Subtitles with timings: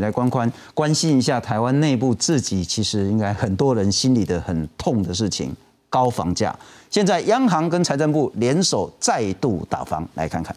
[0.00, 5.54] 来关关关心一下台湾内部自己，其实应该很多人心里的很痛的事情，
[5.88, 6.54] 高房价。
[6.90, 10.54] 现在央行跟财政部联手再度打房，来看看。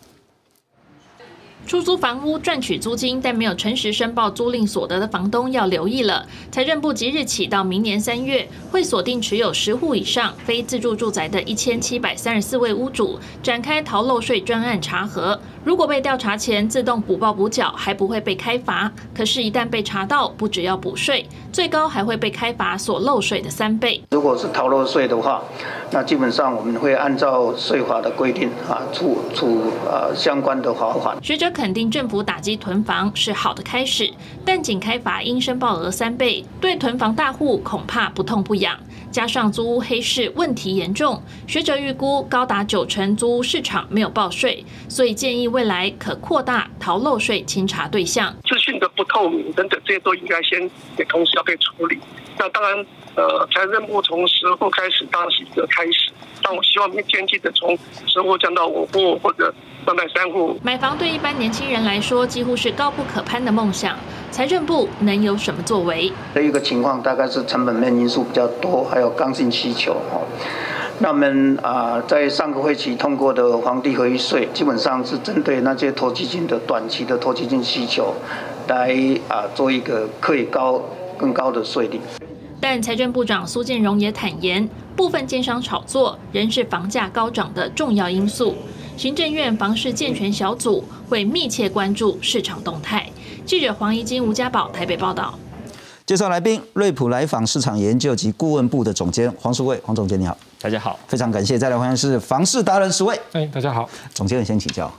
[1.71, 6.26] 出租房屋赚取租金，但没有诚实申报租赁所得的房东要留意了。
[6.51, 15.40] 财政部即日起到明年三月，会锁定持有十户以上非自住住宅的一千七百三十四位屋主，展开逃漏税专案查核。
[15.63, 18.91] 如果被调查前自动补报补缴，还不会被开罚。
[19.16, 24.03] 可是，一旦被查到，不只要补税，最高还会被开罚所漏税的三倍。
[24.09, 25.42] 如果是逃漏税的话，
[25.92, 31.16] 那基本上我们会按照税法的规定啊，处处呃相关的罚款。
[31.23, 34.12] 学者肯定政府打击囤房是好的开始，
[34.44, 38.76] 但仅开罚应申报额三倍，对囤房大户恐怕不痛不痒。
[39.12, 48.36] 加上租屋黑市问题严重，学者预估高达九成租屋市场没有报税，所以建议未来可扩大逃漏税清查对象。
[48.50, 50.59] 资讯的不透明等等，这些都应该先
[50.98, 52.00] 也同时要被处理。
[52.40, 59.53] 那当然，呃，财政部从十户开始当然是一个开始，但我希望明天记得从十户降到五户或者。
[59.86, 63.98] 三百三户买房对一般年轻人来说几乎是高不可攀的梦想，
[64.30, 66.12] 财政部能有什么作为？
[66.36, 70.22] 这一个情况大概是成本面因素比较多，还有刚性需求哦。
[71.00, 78.14] 那我们啊，在上个会期通过的房地合一税，基本上是针对那些投基金的短期的投基金需求，
[78.68, 78.96] 来
[79.28, 80.80] 啊做一个可以高
[81.18, 82.00] 更高的税率。
[82.59, 88.56] 但财政部长苏建荣也坦言，部分建商炒作仍是房价高涨的重要因素。
[89.02, 93.03] 行政院房市健全小组会密切关注市场动态。
[93.47, 95.33] 记者黄怡金、吴家宝台北报道。
[96.05, 99.81] 介绍来宾：瑞普来访市场研究及顾问部的总监黄淑卫。
[99.83, 101.57] 黄总监你好，大家好，非常感谢。
[101.57, 103.19] 再来欢迎是房市达人淑卫。
[103.31, 103.89] 哎，大家好。
[104.13, 104.91] 总监先请教，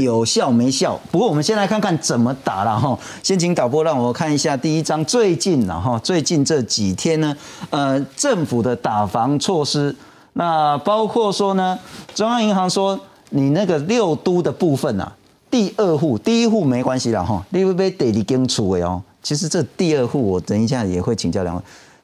[0.00, 1.00] 有效没效？
[1.12, 2.98] 不过我们先来看看怎么打了哈。
[3.22, 7.36] 先请导播让我看一下第一张，最近了哈，最近这几天呢，
[7.70, 9.94] 呃，政府的打房措施，
[10.32, 11.78] 那包括说呢，
[12.16, 12.98] 中央银行说。
[13.30, 15.12] 你那个六都的部分啊，
[15.50, 19.02] 第二户、第一户没关系了哈，你会被得你跟出位哦。
[19.22, 21.62] 其实这第二户，我等一下也会请教两位，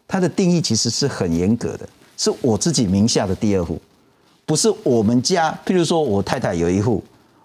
[0.09, 3.81] 它的定义其实是很严格的，是我自己名下的第二户，
[4.47, 5.57] 不是我们家。
[5.67, 7.05] 譬如说我太太有一户，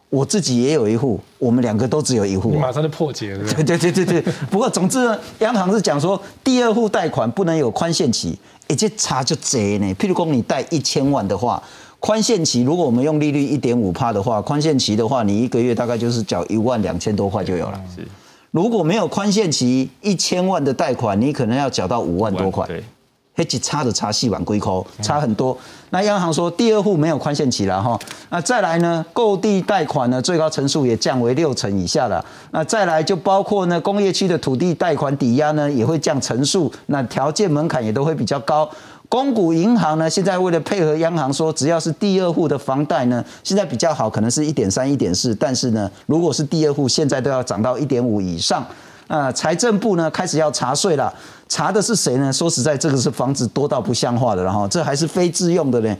[0.09, 3.43] 我自己也有一户，我们两个都只有一户，马上就破解了。
[3.53, 4.33] 对对对对对。
[4.49, 8.37] 不过总之呢，央行是讲说，第二户贷款不能有宽限期，
[8.69, 9.93] 而且差就贼呢。
[9.95, 11.61] 譬如说你贷一千万的话。
[12.05, 17.81] 宽限期，如果我们用利率一点五帕的话，宽限期的话，你一个月大概就是缴一万两千多块就有了。
[17.95, 18.07] 是，
[18.51, 22.63] 如果没有宽限期，一千万的贷款，你可能要缴到五万多块。
[22.67, 22.83] 对，
[23.33, 25.57] 黑几差的差细碗龟扣差很多。
[25.89, 27.99] 那央行说第二户没有宽限期了哈，
[28.29, 32.23] 那再来呢，购地贷款呢最高成数也降为六成以下了。
[32.51, 38.69] 那再来就包括呢工业区的土地贷款抵押呢也会降成数，那条件门槛也都会比较高。
[39.09, 48.65] 公股银行呢，现在为了配合央行说，只要是第二户的房贷呢，现在比较好，可能是一点三、一点四，但是呢，如果是第二户，现在都要涨到一点五以上。
[49.07, 51.13] 那财政部呢，开始要查税了，
[51.47, 52.33] 查的是谁呢？
[52.33, 55.95] 说实在，这个是房子多到不像话的，了哈这还是非自用的呢。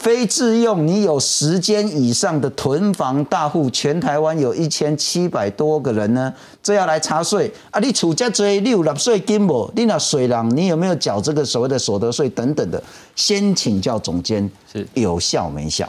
[0.00, 7.78] 非自用，你有十间以上的囤房大户，全台湾有一千七百多个人呢，这要来查税啊！
[7.80, 9.70] 你储家追六纳税金不？
[9.76, 12.82] 你那水浪，你有没有缴这个所谓的所得税等等的？
[13.14, 15.86] 先请教总监，是有效没效？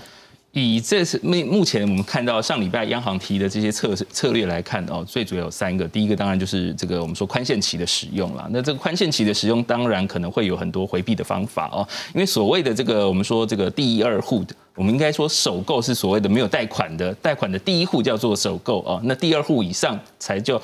[0.53, 5.87] 以这是目目前我们看到上礼拜央行提的这些策策略来看哦，最主要有三个。
[5.87, 8.45] 第一个当然就是这个我们说宽限期的使用了。
[8.51, 20.61] 那这个宽限期的使用当然可能会有很多回避的方法哦，因为所谓的这个我们说这个第一二户的，我们应该说首购是所谓的没有贷款的，贷款的第一户叫做首购哦，那第二户以上才就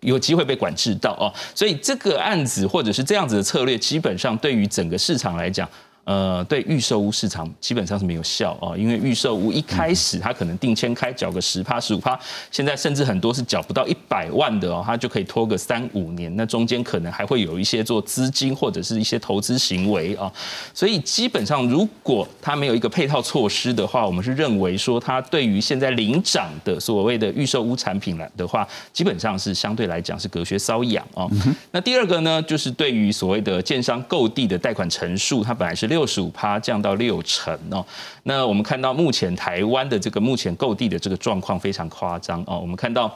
[0.00, 1.30] 有机会被管制到哦。
[1.54, 5.68] 所以这个案子或者是这样子的策略，基本上对于整个市场来讲。
[6.04, 12.18] 呃，对预售屋市场基本上是没有效哦，因为预售屋一开始它可能定签开缴个十趴十五趴，
[12.50, 20.32] 现在甚至很多是缴不到一百万的哦，它就可以拖个三五年，那中间可能还会有一些做资金或者是一些投资行为啊，
[20.74, 31.30] 所以基本上如果它没有一个配套措施的话，我们是认为说它对于现在领涨的所谓的预售屋产品来的话，基本上是相对来讲是隔靴搔痒哦。
[31.70, 35.99] 那第二个呢，就是对于所谓的建商购地的贷款成数，它本来是六。
[36.00, 37.84] 六十五趴降到六成哦，
[38.22, 42.58] 那我们看到目前台湾的这个目前购地的这个状况非常夸张哦。
[42.58, 43.14] 我们看到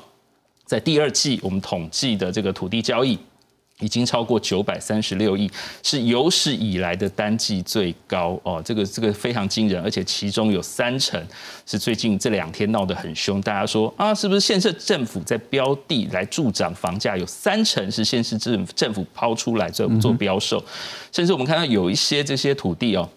[0.67, 3.19] 在第二季我们统计的这个土地交易，
[3.81, 5.51] 已经超过九百三十六亿，
[5.83, 8.63] 是有史以来的单季最高哦。
[8.65, 11.21] 这个这个非常惊人，而且其中有三成
[11.67, 13.41] 是最近这两天闹得很凶。
[13.41, 17.17] 大家说啊，是不是县市政府在标地来助长房价？
[17.17, 20.63] 有三成是县市政政府抛出来做做标售，
[21.13, 23.09] 甚至我们看到有一些这些土地哦。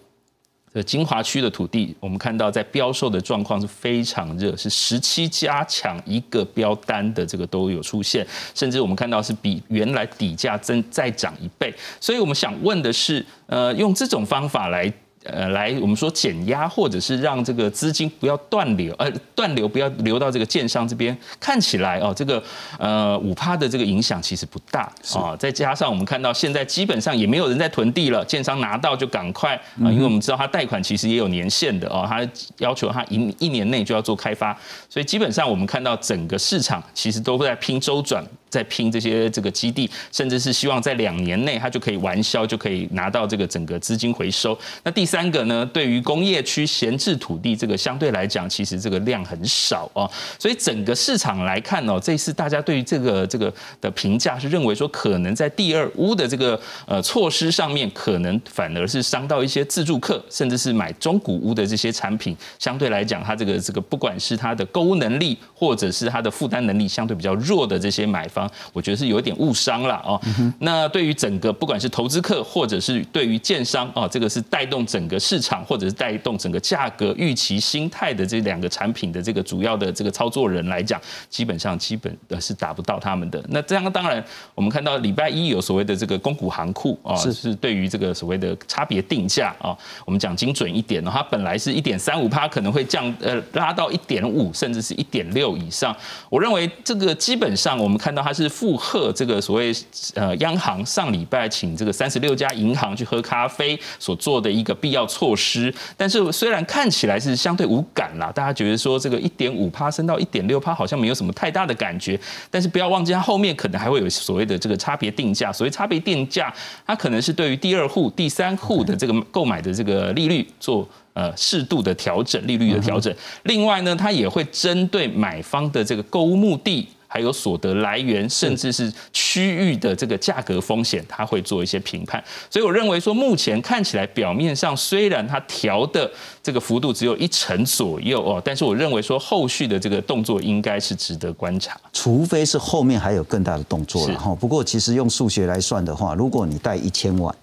[0.72, 11.74] 这金华区的土地，我们看到在标售的状况是非常热，是十七家抢一个标单的这个都有出现，甚至我们看到是比原来底价增再涨一倍。
[12.00, 14.92] 所以我们想问的是，呃，用这种方法来。
[15.24, 21.16] 呃，来我们说减压，或者是让这个资金不要断流，呃，断流不要流到这个建商这边。
[21.40, 22.42] 看起来哦，这个
[22.78, 25.36] 呃五趴的这个影响其实不大啊。
[25.36, 32.26] 再加上我们看到现在基本上也没有人在囤地了，建商拿到就赶快啊，因为我们知道他贷款其实也有年限的哦，他
[32.58, 34.56] 要求他一一年内就要做开发，
[34.88, 38.24] 所以基本上我们看到整个市场其实都在拼周转。
[38.48, 44.58] 在拼这些这个基地，甚至是希望在两年内它就可以完销，就可以拿到这个整个资金回收。
[44.82, 50.08] 那第三个呢，对于工业区闲置土地，这个相对来讲，其实这个量很少啊。
[50.38, 68.37] 所以整个市场来看哦，这次大家对于这个这个的评价是认为说，可能在第二屋的这个呃措施上面，可能反而是伤到一些自住客，甚至是买中古屋的这些产品，相对来讲，它这个这个不管是它的购物能力，或者是它的负担能力相对比较弱的这些买方。
[68.72, 70.20] 我觉得是有一点误伤了哦。
[70.58, 81.00] 那对于整个不管是投资客，或者是对于建商啊，这个是带动整个市场，或者是带动整个价格预期心态的这两个产品的这个主要的这个操作人来讲，
[81.30, 83.42] 基本上基本的是达不到他们的。
[83.48, 84.22] 那这样当然，
[84.54, 95.96] 我们看到礼拜一有所谓的这个公股行库啊，是是对于这个所谓的差别定价啊，我们讲精准一点呢，它本来是一点三五趴，可能会降呃拉到一点五，甚至是一点六以上。
[96.28, 98.46] 我认为这个基本上我们看到它是。
[98.58, 99.72] 附和这个所谓
[100.14, 112.18] 呃央行上礼拜请这个三十六家银行去喝咖啡所做的一个必要措施，但是虽然看起来是相对无感啦，大家觉得说这个一点五趴升到一点六趴好像没有什么太大的感觉，
[112.50, 116.52] 但是不要忘记它后面可能还会有所谓的这个差别定价，所谓差别定价，
[116.84, 123.14] 它可能是对于第二户、第三户的这个购买的这个利率做呃适度的调整，利率的调整。
[123.44, 126.88] 另外呢，它也会针对买方的这个购物目的。
[127.08, 132.22] 还有所得来源，甚至是区域的这个价格风险，他会做一些评判。
[132.50, 136.08] 所以我认为说，目前看起来表面上虽然它调的
[136.42, 144.34] 这个幅度只有一成左右哦，但是我认为说后续的这个动作应该是值得观察，除非是后面还有更大的动作了哈。
[144.34, 147.34] 不过其实用数学来算的话，如果你贷一千万，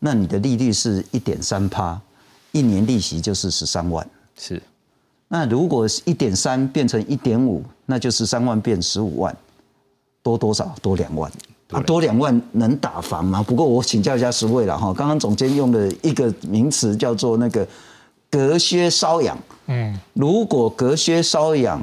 [0.00, 1.98] 那你的利率是一点三趴，
[2.50, 4.04] 一年利息就是十三万，
[4.36, 4.60] 是。
[5.28, 9.36] 那如果一点三变成一点五，那就是三万变十五万，
[10.22, 10.74] 多多少？
[10.80, 11.30] 多两万。
[11.70, 13.42] 啊，多两万能打房吗？
[13.42, 14.94] 不过我请教一下十位了哈。
[14.94, 17.66] 刚刚总监用的一个名词叫做那个
[18.30, 19.36] 隔靴搔痒。
[19.66, 19.98] 嗯。
[20.14, 21.82] 如果隔靴搔痒，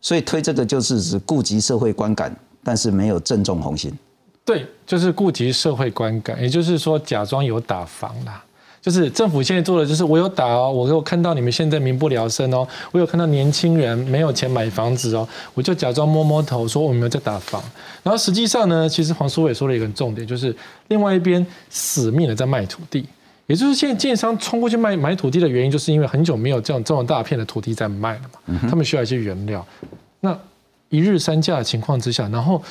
[0.00, 2.34] 所以推这个就是指顾及社会观感，
[2.64, 3.96] 但是没有正中红心。
[4.44, 8.42] 对，就是顾及社会观感，也就是说假装有打房啦。
[8.82, 17.62] 就是政府现在做的，就是我有打哦，我有看到你们现在民不聊生哦，我有看到年轻人没有钱买房子哦，我就假装摸摸头说我们有在打房，
[18.02, 20.54] 然后实际上呢，其实黄书伟说了一个重点，就是
[20.88, 23.06] 另外一边死命的在卖土地，
[23.46, 29.66] 也就是现在建商冲过去卖买土地的原因，就是因为很久没有这样这么大片的土地在卖了嘛，他们需要一些原料，
[30.20, 30.34] 那
[30.88, 32.62] 一日三价的情况之下，然后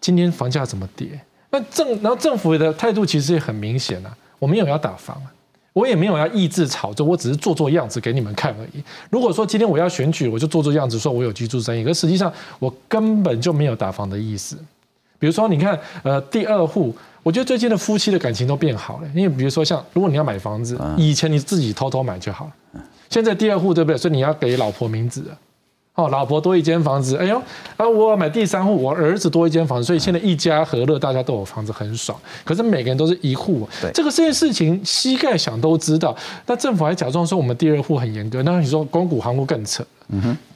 [0.00, 1.20] 今天房价怎么跌？
[1.50, 5.32] 那政然后政府的态度其实也很明显啊，我没有要打房啊。
[5.76, 8.82] 我也没有要抑制炒作，我只是做做样子给你们看而已。
[9.10, 14.56] 如果说今天我要选举，我就做做样子，说我有居住正义，可实际上我根本就没有打房的意思。
[15.18, 22.80] 比如说，你看，呃，第二户，我觉得最近的夫妻的感情都变好了，因为比如说像，如果你要买房子，以前你自己偷偷买就好了，
[23.10, 23.98] 现在第二户对不对？
[23.98, 25.22] 所以你要给老婆名字。
[25.96, 27.42] 哦，老婆多一间房子，哎呦，
[27.78, 32.16] 啊，我买第三户，我儿子多一间房子，所以现在一家和乐，大家都有房子，很爽。
[32.44, 36.14] 可是每个人都是一户，对，这个这件事情膝盖想都知道。
[36.46, 39.82] 那政府还假装说我们第二户很严格，那你说光谷行库更扯。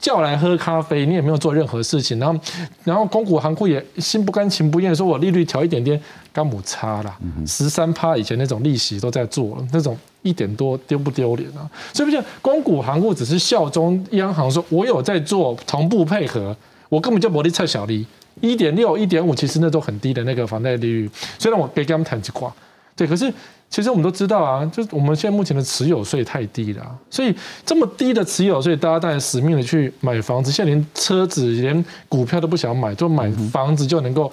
[0.01, 2.41] 叫来喝咖啡，你也没有做任何事情，然后，
[2.85, 6.01] 然后公股行库也心不甘情不愿说，我利率调一点点，
[6.33, 11.69] 干母差啦，十三趴以前那种利息都在做了，那种一点多丢不丢脸啊？
[11.93, 12.23] 所以不是？
[12.41, 16.57] 公股行库只是效忠央行，说我有在做同步配合，
[16.89, 18.07] 我根本就不利测小利，
[18.41, 22.53] 一点六、一点五，其实那都很低的那个房贷利率，虽然我给他们谈几卦，
[22.95, 23.33] 对，可是。
[23.71, 27.33] 其实我们都知道啊，就是我们现在目前的持有税太低了，所以
[27.65, 30.51] 这么低的持有税，大家当然死命的去买房子。
[30.51, 34.31] 现在连车子、连股票都不想买，就买房子就能够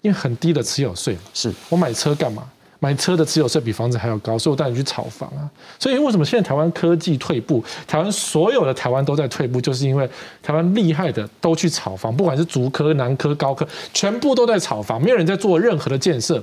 [0.00, 1.20] 因为很低的持有税嘛。
[1.34, 2.42] 是我买车干嘛？
[2.82, 5.44] 买车的持有税比房子还要高，所以我带你去炒房啊。
[5.78, 10.08] 所以为什么现在台湾科技退步，台湾所有的台湾都在退步，就是因为
[10.42, 16.42] 台湾厉害的都去炒房，不管是竹科、南科、高科，全部都在炒房，没有人在做任何的建设。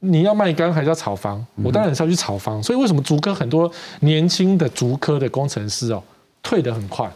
[0.00, 1.44] 你要卖干还是要炒房？
[1.62, 2.62] 我当然是要去炒房。
[2.62, 6.02] 所以为什么竹科很多年轻的竹科的工程师哦
[6.42, 7.10] 退得很快？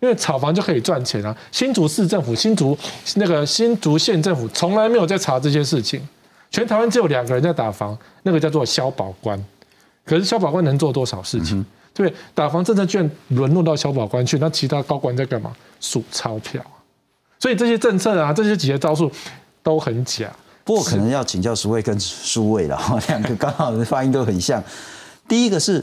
[0.00, 1.34] 因为炒房就可以赚钱啊。
[1.50, 2.76] 新竹市政府、新竹
[3.14, 6.00] 那个新竹县政府从来没有在查这些事情。
[6.50, 9.42] 全台湾只有两个人在打房，那个叫做消保官。
[10.04, 11.64] 可是消保官能做多少事情？
[11.94, 15.50] 对，打房政策居然沦落到消保官去，那其他高官在干嘛？
[15.80, 16.62] 数钞票。
[17.40, 19.10] 所以这些政策啊，这些几些招数
[19.62, 20.30] 都很假。
[20.66, 24.60] 不过可能要请教苏卫跟苏卫了， 两个刚好的发音都很像。
[25.28, 25.82] 第一个是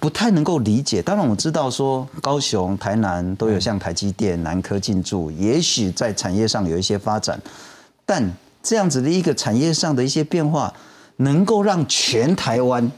[0.00, 7.38] 不太能够理解，当然我知道说高雄、台南都有像台积电、南科进驻，也许在产业上有一些发展，
[8.06, 10.72] 但这样子的一个产业上的一些变化，
[11.16, 12.90] 能够让全台湾、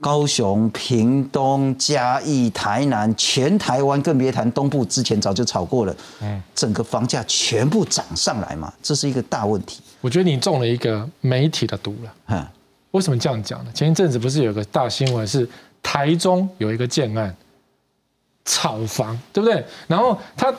[0.00, 9.82] 高雄、屏东、嘉义、台南，全台湾更别谈东部，之前早就炒过了，嗯，整个房价全部涨上来嘛，这是一个大问题。
[10.02, 12.12] 我觉得你中了一个媒体的毒了。
[12.26, 12.46] 嗯，
[12.90, 13.70] 为什么这样讲呢？
[13.72, 15.48] 前一阵子不是有个大新闻，是
[15.82, 17.34] 台中有一个建案
[18.44, 19.64] 炒房，对不对？
[19.86, 20.52] 然后他。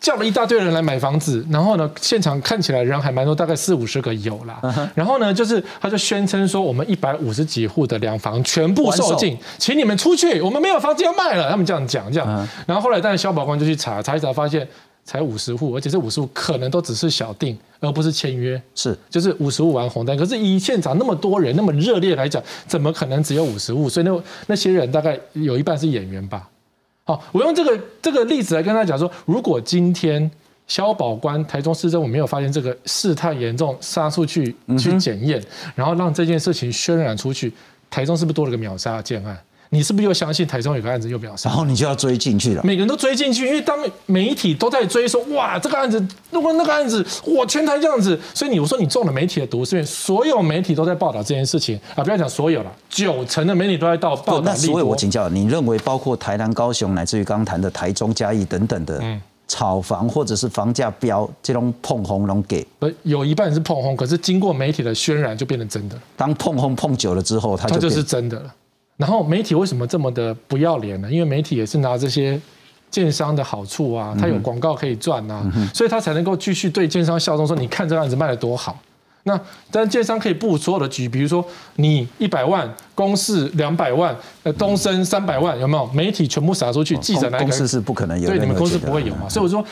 [0.00, 4.58] 叫了一大堆人来买房子，然后呢，现场看起来人还蛮多，大概四五十个有啦。
[4.94, 11.50] 然后呢，就是他就宣称说，我们一百五十几户的两房全部售罄，请你们出去，我们没有房子要卖了。
[11.50, 12.26] 他们这样讲，这样。
[12.66, 14.66] 然后后来，但是消保官就去查，查一查发现
[15.10, 18.62] 才五十户，而且这五十户可能都只是小定，而不是签约。
[18.76, 20.16] 是，就是五十户玩红单。
[20.16, 23.88] 可是以现场那么多人那么热烈来讲，怎么可能只有五十户？
[23.88, 26.48] 所以那那些人大概有一半是演员吧。
[27.02, 30.30] 好，我用这个这个例子来跟他讲说，如果今天
[30.68, 35.42] 消保官台中市政府没有发现这个事态严重，杀出去去检验，
[35.74, 37.52] 然后让这件事情渲染出去，
[37.90, 39.36] 台中是不是多了个秒杀建案？
[39.72, 41.48] 你是不是又相信台中有个案子又表示？
[41.48, 42.62] 然后你就要追进去了。
[42.64, 54.42] 每个人都追进去，因为当媒体都在追说，哇，这个案子，如果那个案子，哇，全台这样子，所以你我说你中了媒体的毒，是因为所有媒体都在报道这件事情啊，不要讲所有了，九成的媒体都在报报道。
[54.46, 59.00] 那所以我请教，你认为包括台南、高雄，乃至于刚谈的台中、嘉义等等的
[59.46, 62.66] 炒房或者是房价标这种碰红龙给？
[62.80, 65.96] 不，有一半是碰红，可是经过媒体的渲染就变成真的。
[66.16, 68.52] 当碰红碰久了之后，它就是真的了。
[69.00, 71.10] 然后媒体为什么这么的不要脸呢？
[71.10, 72.38] 因为媒体也是拿这些
[72.90, 78.78] 建商的好处啊，他有广告可以赚啊，所以他才能够继续对建商效忠，说你看这个案子卖的多好。
[79.22, 79.40] 那
[79.70, 81.42] 但建商可以布所有的局，比如说
[81.76, 85.86] 你一百万，公司两百万，呃，东升三百万，有没有？
[85.94, 89.26] 媒体全部撒出去，记者来公司是不可能有，对你们公司不会有嘛？
[89.30, 89.64] 所以我说，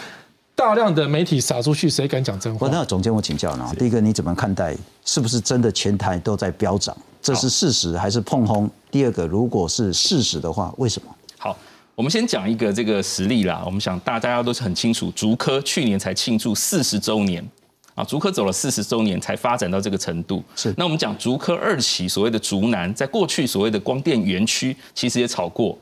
[0.54, 2.68] 大量的媒体撒出去，谁敢讲真话？
[2.70, 4.74] 那总监，我请教呢，第一个你怎么看待？
[5.04, 6.96] 是不是真的前台都在飙涨？
[7.20, 8.70] 这是事实还是碰轰？
[8.90, 11.14] 第二个，如果是事实的话，为什么？
[11.38, 11.56] 好，
[11.94, 13.62] 我们先讲一个这个实例啦。
[13.64, 17.46] 我们想大家都是很清楚，竹科去年才庆祝四十周年
[17.94, 20.42] 啊，竹科走了四十周年才发展到这个程度。
[20.56, 25.76] 是，那我们讲竹科二期所谓的竹南，在过去所谓的光电园区，其实也炒过。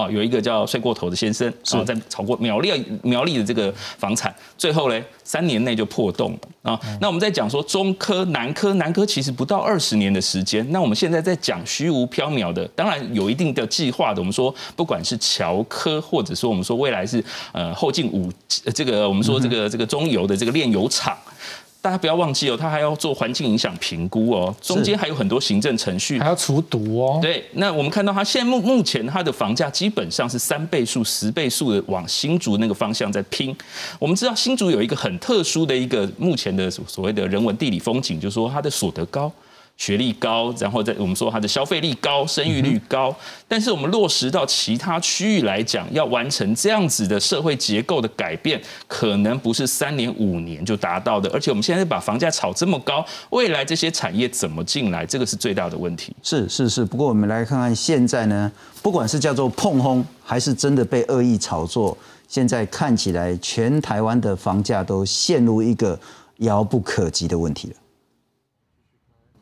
[0.00, 6.80] 啊，有一个叫睡过头的先生，啊，在炒过苗栗苗栗的这个房产，最后呢，三年内就破洞了啊。
[7.00, 10.66] 那我们在讲说中科、南科、南科其实不到二十年的时间。
[10.70, 14.20] 那我们现在在讲虚无缥缈的，当然有一定的计划的。
[14.20, 18.32] 我们说不管是侨科，或者说我们说未来是呃后进五
[18.74, 21.16] 这个我们说这个这个中油的这个炼油厂。
[21.82, 27.18] 大家不要忘记哦，他还要做环境影响评估哦，中间还有很多行政程序，还要除毒哦。
[27.22, 33.56] 对，那我们看到他现在目目前他的房价基本上是三倍数、十倍数的往新竹那个方向在拼。
[33.98, 39.32] 我们知道新竹有一个很特殊的一个目前的所谓的人文地理风景，就是说它的所得高。
[39.80, 43.16] 学历高，然后在我们说它的消费力高、生育率高，
[43.48, 51.30] 但是我们落实到其他区域来讲，要完成这样子的社会结构的改变，可能不是三年五年就达到的。
[51.30, 56.14] 而且我们现在把房价炒这么高，未来这些产业怎么进来，这个是最大的问题。
[56.22, 61.96] 是是是，不过我们来看看现在呢，不管是叫做碰轰，还是真的被恶意炒作，
[62.28, 65.98] 现在看起来全台湾的房价都陷入一个
[66.40, 67.74] 遥不可及的问题了。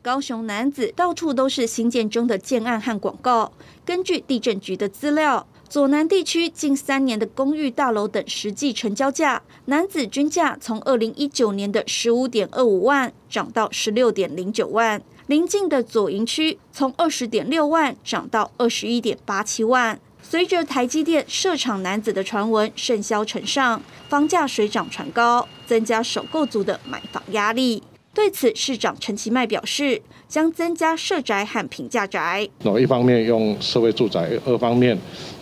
[0.01, 3.51] 高雄男子到处都是新建中的建案和广告。
[3.85, 15.01] 根据地震局的资料，左南地区近三年的公寓大楼等实际成交价，男子均价从二零一九年的十五点二五万涨到十六点零九万。
[15.27, 19.99] 邻近的左营区从二十点六万涨到二十一点八七万。
[20.21, 27.83] 随着台积电设厂男子的传闻甚嚣尘上，房价水涨船高，增加首购族的买房压力。
[28.19, 32.45] 对此，市长陈其迈表示，将增加社宅和平价宅。
[32.63, 34.95] 那一方面用社会住宅，二方面，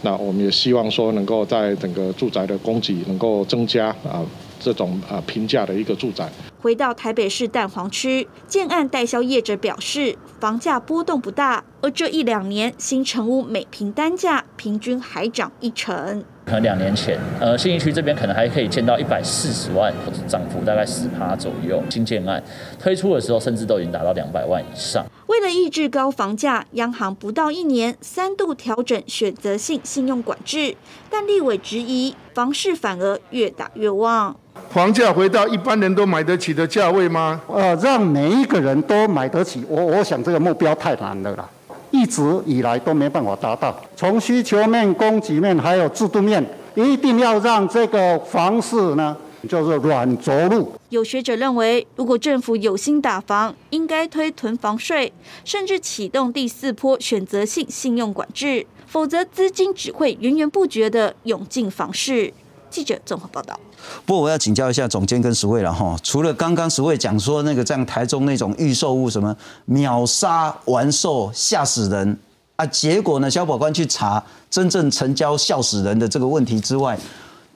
[0.03, 4.23] 那我们也希望说能够在整个住宅的供给能够增加啊，
[4.59, 6.29] 这种啊平价的一个住宅。
[6.61, 16.23] 回到台北市蛋黄区，建案代销业者表示，房价波动不大，而这一两年新成屋每平单价平均还涨一成。
[16.45, 19.93] 可能两年前，呃，信义区这边可能还可以见到一百四十万，
[20.27, 21.83] 涨幅大概十趴左右。
[21.89, 22.41] 新建案
[22.79, 25.05] 推出的时候，甚至都已经达到两百万以上。
[25.27, 30.77] 为了抑制高房价，央行不到一年三度调整选择性信用管制，
[31.09, 34.37] 但立委质疑房市反而越打越旺。
[34.69, 37.41] 房价回到一般人都买得起的价位吗？
[37.47, 41.49] 呃，让每一个人都买得起，我我想这个目标太难了啦，
[41.89, 43.75] 一直以来都没办法达到。
[43.95, 46.45] 从需求面、供给面还有制度面，
[46.75, 49.15] 一定要让这个房市呢，
[49.49, 50.71] 就是软着陆。
[50.89, 55.11] 有学者认为，如果政府有心打房，应该推囤房税，
[55.43, 62.31] 甚至启动第四波选择性信用管制，否则资金只会源源不绝的涌进房市。
[62.69, 63.59] 记者综合报道。
[64.05, 72.17] 不过我要请教一下总监跟石卫了哈，除了刚刚石卫讲说那个在台中那种预售物什么秒杀完售吓死人
[72.55, 76.97] 啊，结果呢，消保官去查真正成交笑死人的这个问题之外，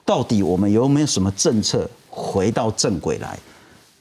[0.04, 3.38] 到底我们有没有什么政策回到正轨来？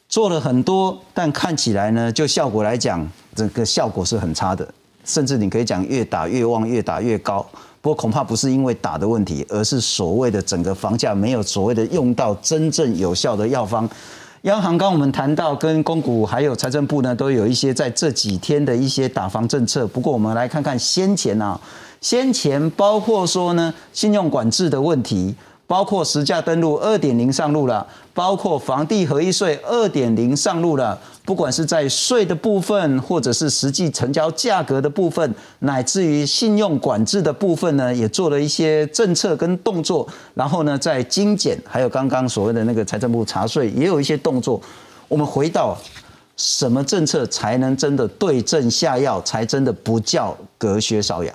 [0.08, 4.68] 做了很多，但看起来呢，就效果来讲，这个效果是很差的，
[5.06, 7.46] 甚至你可以讲越打越旺，越打越高。
[7.82, 13.90] 不过恐怕不是因为打的问题，而是所谓的整个房价没有所谓的用到真正有效的药方。
[14.44, 19.88] 央行刚我们谈到跟公股还有财政部呢，都有一些在这几天的一些打房政策。
[19.88, 21.60] 不过我们来看看先前啊，
[22.00, 25.36] 先前包括说呢，信用管制的问题。
[25.72, 31.00] 包括实价登录二点零上路了，包括房地合一税二点零上路了。
[31.24, 40.06] 不管是在税的部分，或者是实际成交价格的部分，乃至于信用管制的部分呢，也做了一些政策跟动作。
[40.34, 44.60] 然后呢，在精简，还有刚刚所谓的那个财政部查税，也有一些动作。
[45.08, 45.78] 我们回到
[46.36, 51.34] 什么政策才能真的对症下药，才真的不叫隔靴搔痒？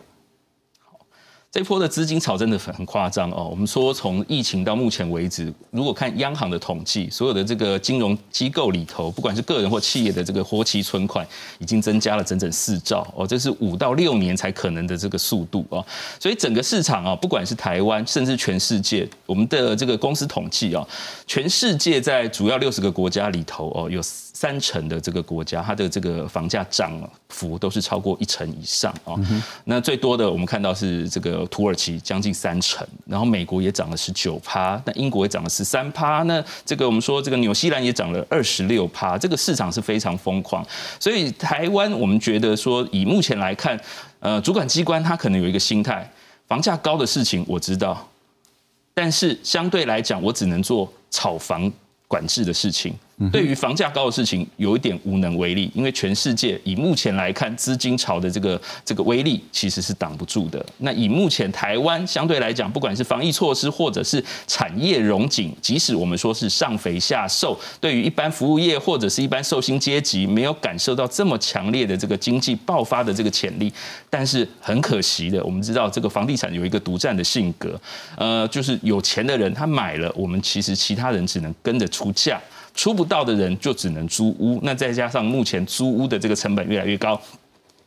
[1.57, 3.49] 这波的资金潮真的很很夸张哦。
[3.51, 11.27] 我们说从疫情到目前为止，如果看央行的统计，所有的这个金融机构里头，不管是个人或企业的这个活期存款，
[11.59, 15.83] 已经增加了整整四兆哦，这是五到六年才可能的这个速度哦。
[16.21, 20.87] 所以整个市场啊，不管是台湾，甚至全世界，我们的这个公司统计啊，
[21.27, 24.03] 全世界在主要六十个国家里头哦，有。
[24.37, 26.92] 三成的这个国家，它的这个房价涨
[27.31, 29.14] 幅都是超过一成以上啊。
[29.64, 40.65] 那最多的我们看到是这个土耳其将近三成，然后美国也涨了十九趴，那英国也涨了十三趴，那这个我们说这个纽西兰也涨了二十六趴，这个市场是非常疯狂。
[40.99, 43.79] 所以台湾我们觉得说，以目前来看，
[44.21, 46.11] 呃，主管机关它可能有一个心态，
[46.47, 48.09] 房价高的事情我知道，
[48.95, 51.71] 但是相对来讲，我只能做炒房
[52.09, 52.95] 管制的事情。
[53.33, 60.64] 对于房价高的事情有一点无能为力，因为全世界以目前来看，资金潮的这个这个威力其实是挡不住的。
[60.79, 73.72] 那以目前台湾相对来讲，不管是防疫措施或者是产业融景，即使我们说是上肥下瘦，对于一般服务业或者是一般受薪阶级，没有感受到这么强烈的这个经济爆发的这个潜力。
[74.11, 77.81] 但是很可惜的，我们知道这个房地产有一个独占的性格，
[78.18, 82.38] 呃，就是有钱的人他买了，我们其实其他人只能跟着出价。
[82.77, 87.21] 出不到的人就只能租屋，那再加上目前租屋的这个成本越来越高，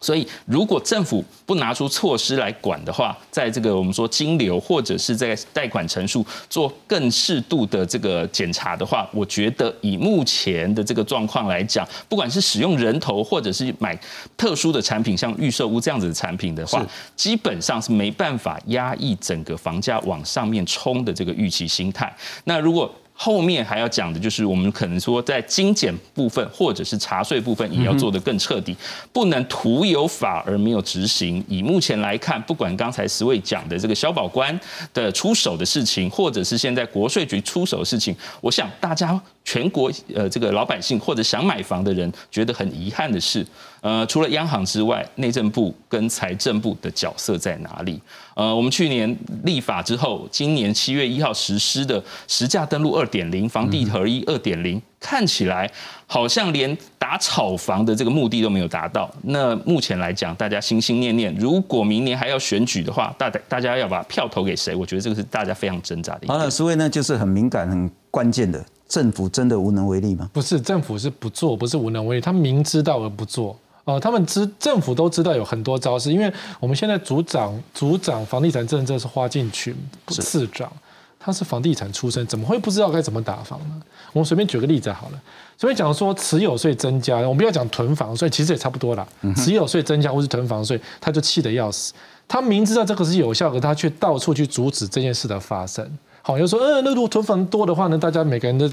[0.02, 13.98] 所以如果政府不拿出措施来管的话，在这个我们说金流或者是在贷款陈述做更适度的这个检查的话，我觉得以目前的这个状况来讲，不管是使用人头或者是买
[14.36, 22.12] 特殊的产品，像预售屋这样子的产品的话，基本上是没办法压抑整个房价往上面冲的这个预期心态。
[22.46, 22.90] 那如果
[23.22, 28.74] 后面还要讲的就是，我们可能说在精简部分或者是查税部分，也要做得更彻底，
[29.12, 31.44] 不能徒有法而没有执行。
[31.50, 34.58] 以目前来看，不管刚才十位讲的这个消保官
[34.94, 43.46] 的出手的事情，或者是现在国税局出手的事情，我想大家全国呃这个老百姓或者想买房的人觉得很遗憾的是。
[43.82, 47.98] 呃，除了央行之外，内政部跟财政部的角色在哪里？
[48.40, 55.70] 呃，我们去年立法之后，今年七月一号实施的实价登录二点零、房地合一二点零，看起来
[56.08, 59.12] 好像连打炒房的这个目的都没有达到。
[59.24, 64.74] 那目前来讲，大家心心念念，如果明年还要选举的话，大大家要把票投给谁？
[64.74, 66.28] 我觉得这个是大家非常挣扎的。
[66.30, 70.30] 好了，所以呢，就是很敏感、很关键的，政府真的无能为力吗？
[70.32, 73.60] 不是，政府是不做，不是无能为力，他明知道而不做。
[73.86, 79.76] 哦，他们知政府都知道有很多招式，因为我们现在组长组长房地产政策是花进群
[80.08, 80.72] 次长，
[81.20, 83.82] 他是房地产出身，怎么会不知道该怎么打房呢？
[84.14, 85.20] 我们随便举个例子好了，
[85.58, 89.08] 随便讲说持有税增加，我们不要讲囤房税，其实也差不多啦。
[89.36, 91.94] 持有税增加或是囤房税，他就气得要死。
[92.28, 95.90] 他明知道这个是有效，可他却到处去阻止这件事的发生。
[96.22, 98.70] 好，就说，嗯，那如果囤房多的话呢，大家每个人的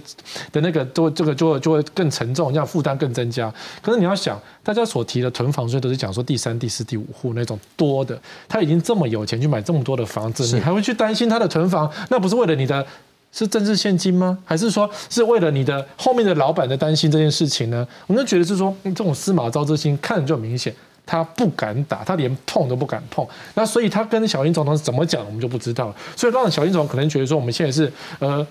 [0.53, 3.53] 的那个都这个就会就会更沉重，这样负担更增加。
[3.81, 11.91] 可是你要想，大家所提的囤房税都是讲说第三、第四、第五户那种多的，他已经这么有钱去买这么多的房子，你还会去担心他的囤房？
[12.11, 12.85] 那不是为了你的
[13.33, 14.37] 是政治现金吗？
[14.45, 17.87] 还是说是为了你的后面的老板在担心这件事情呢？
[18.07, 20.75] 我们就觉得是说这种司马昭之心，看着就很明显。
[21.07, 23.27] 他不敢打，他连碰都不敢碰。
[23.55, 25.95] 那所以他跟小英总统怎么讲，我们就不知道了。
[26.17, 28.45] 所以让小英总统可能觉得说，我们现在是呃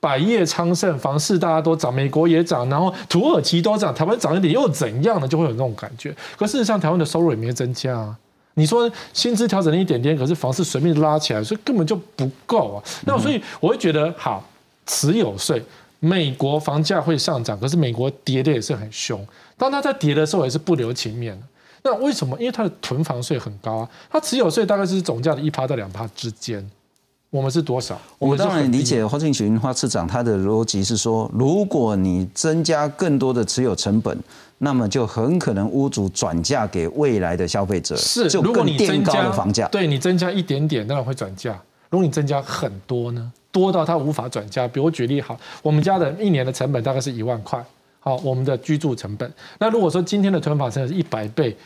[0.00, 5.28] 百业昌盛，房市大家都涨，美国也涨，然后土耳其都涨，台湾涨一点又怎样呢？
[5.28, 6.12] 就会有那种感觉。
[6.36, 8.16] 可事实上，台湾的收入也没增加啊。
[8.54, 12.82] 你说薪资调整了一点点，可是房市随便拉起来，所以根本就不够啊。
[13.06, 14.44] 那所以我会觉得，好，
[14.86, 15.62] 持有税，
[16.00, 19.24] 美国房价会上涨，可是美国跌的也是很凶。
[19.56, 21.46] 当它在跌的时候，也是不留情面的。
[21.82, 22.38] 那为什么？
[22.38, 26.68] 因为它的囤房税很高啊，它持有税大概是总价的一趴到两趴之间。
[27.30, 27.98] 我们是多少？
[28.18, 34.16] 我们当然理解花庆群花市长他的逻辑是说，如果你增加更多的持有成本，
[34.58, 39.66] 那么就很可能屋主转嫁给未来的消费者，是就更垫高的房价。
[39.68, 41.58] 对你增加一点点，当然会转嫁。
[41.88, 44.68] 如果你增加很多呢，多到他无法转嫁。
[44.68, 47.64] 比如举例好，我们家的一年的成本大概是一万块。
[48.04, 49.32] 好，我们的居住成本。
[49.60, 51.56] 那如果说今天的囤房成本是一百倍，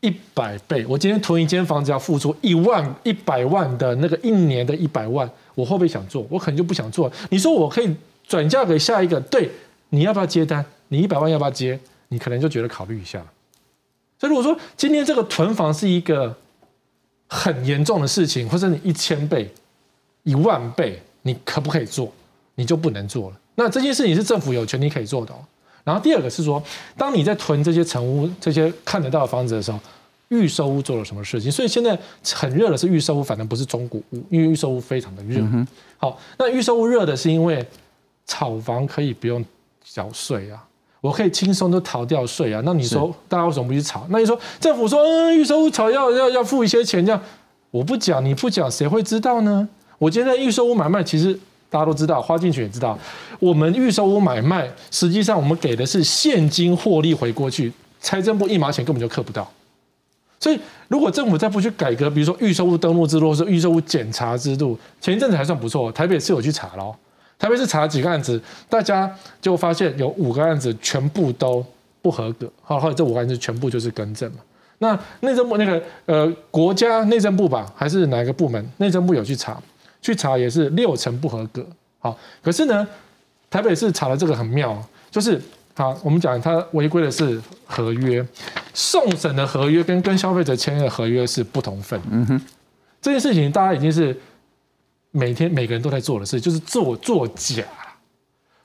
[0.00, 6.26] 一百倍，我今天囤一间房子要付出一万一百万的那个一年的一百万，我会不会想做？
[6.30, 7.12] 我可能就不想做。
[7.28, 7.94] 你说我可以
[8.26, 9.50] 转嫁给下一个，对，
[9.90, 10.64] 你要不要接单？
[10.88, 11.78] 你一百万要不要接？
[12.08, 13.22] 你可能就觉得考虑一下。
[14.18, 16.34] 所以如果说今天这个囤房是一个
[17.28, 19.52] 很严重的事情，或者你一千倍、
[20.22, 22.10] 一万倍，你可不可以做？
[22.54, 23.36] 你就不能做了。
[23.54, 25.38] 那这件事情是政府有权利可以做的哦。
[25.82, 26.62] 然后第二个是说，
[26.96, 29.80] 当你在囤这些成屋、这些看得到的房子的时候，
[30.28, 31.50] 预售屋做了什么事情？
[31.50, 31.98] 所以现在
[32.34, 35.42] 很热的是预售屋，反正不是中古屋，因为预售屋非常的热。
[35.96, 37.66] 好，那预售屋热的是因为
[38.26, 39.44] 炒房可以不用
[39.82, 40.62] 缴税啊，
[41.00, 42.62] 我可以轻松都逃掉税啊。
[42.64, 44.06] 那你说大家为什么不去炒？
[44.10, 47.20] 那你说政府说，嗯，预售屋炒要要要付一些钱，这样
[47.70, 49.68] 我不讲，你不讲，谁会知道呢？
[49.98, 51.40] 我今天预售屋买卖其实。
[51.70, 52.98] 大家都知道，花进去也知道，
[53.38, 59.50] 我们预售屋买卖，实际上我们给的是现金获利回过去，财政部一毛钱根本就刻不到。
[60.40, 66.96] 所以，如果政府再不去改革，比如说预售屋登录制度，或是预售屋检查制度，前一阵子还算不错，台北市有去查咯，
[67.38, 71.64] 台北市查了几个案子，大家就发现有五个案子全部都
[72.00, 74.38] 不合格，好，或者这五个案子全部就是更正嘛。
[74.78, 78.66] 那内政部那个呃国家内政部吧，还是哪个部门？
[78.78, 79.60] 内政部有去查。
[80.02, 81.66] 去查也是六成不合格，
[81.98, 82.86] 好，可是呢，
[83.50, 85.40] 台北市查的这个很妙，就是
[85.74, 88.26] 好，我们讲它违规的是合约，
[88.72, 92.40] 送审的合约跟跟消费者签的合约是不同份，嗯哼，
[93.02, 94.18] 这件事情大家已经是
[95.10, 97.64] 每天每个人都在做的事，就是做作假，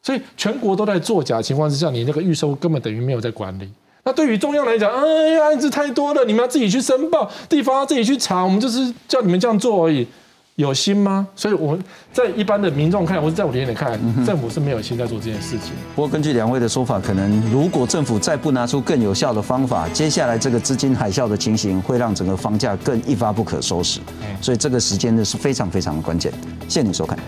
[0.01, 3.69] 所以全国都在作假情况之下，你那个预收根本等于没有在管理。
[4.03, 10.05] 那对于中央来讲，哎呀，案子太多了，你们要自己去申报，地方要自己去查，我们就是叫你们这样做而已。
[10.55, 11.27] 有心吗？
[11.35, 11.77] 所以我
[12.13, 15.73] 在一般的民众看，或者在我眼里看，政府是没有心在做这件事情。
[15.93, 23.99] 不过根据两位的说法，可能如果政府再不拿出更有效的方法，接下来这个资金海啸的情形会让整个房价更一发不可收拾。
[24.39, 26.31] 所以这个时间呢是非常非常的关键。
[26.69, 27.19] 谢谢你收看。